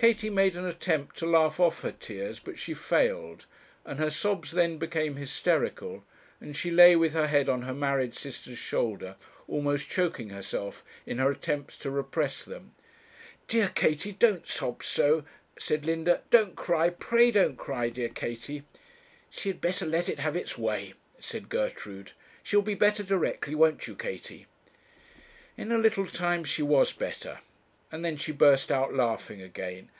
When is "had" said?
19.48-19.60